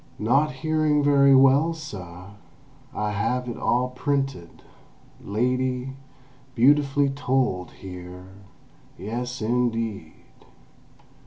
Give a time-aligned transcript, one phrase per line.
[0.17, 2.29] "Not hearing very well, suh,
[2.91, 4.63] I have it all printed,
[5.23, 10.25] lady—beautifully told here—yes, indeed!"